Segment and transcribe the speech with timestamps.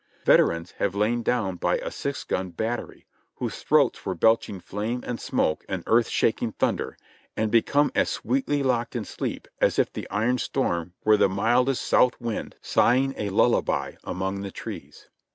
[0.25, 3.03] Veterans have lain down by a six gun bat tery,
[3.35, 6.97] whose throats were belching flame and smoke and earth shaking thunder,
[7.37, 11.85] and become as sweetly locked in sleep as if the iron storm were the mildest
[11.85, 15.07] south wind sighing a lullaby among the trees.